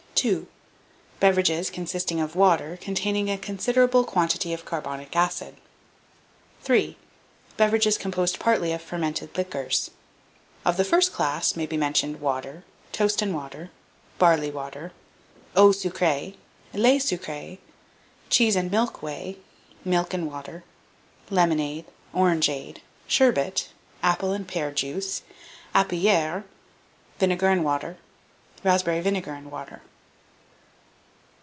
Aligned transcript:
2. 0.15 0.47
Beverages, 1.19 1.71
consisting 1.71 2.19
of 2.21 2.35
water, 2.35 2.77
containing 2.79 3.27
a 3.27 3.39
considerable 3.39 4.03
quantity 4.03 4.53
of 4.53 4.65
carbonic 4.65 5.15
acid. 5.15 5.55
3. 6.61 6.95
Beverages 7.57 7.97
composed 7.97 8.37
partly 8.39 8.71
of 8.71 8.83
fermented 8.83 9.35
liquors. 9.35 9.89
Of 10.63 10.77
the 10.77 10.83
first 10.85 11.11
class 11.11 11.55
may 11.55 11.65
be 11.65 11.75
mentioned, 11.75 12.21
water, 12.21 12.63
toast 12.91 13.23
and 13.23 13.33
water, 13.33 13.71
barley 14.19 14.51
water, 14.51 14.91
eau 15.55 15.69
sucré, 15.69 16.35
lait 16.71 17.01
sucré, 17.01 17.57
cheese 18.29 18.55
and 18.55 18.69
milk 18.69 19.01
whey, 19.01 19.37
milk 19.83 20.13
and 20.13 20.27
water, 20.29 20.63
lemonade, 21.31 21.85
orangeade, 22.13 22.81
sherbet, 23.07 23.69
apple 24.03 24.33
and 24.33 24.47
pear 24.47 24.71
juice, 24.71 25.23
capillaire, 25.73 26.43
vinegar 27.17 27.47
and 27.47 27.63
water, 27.65 27.97
raspberry 28.63 29.01
vinegar 29.01 29.31
and 29.33 29.49
water. 29.51 29.81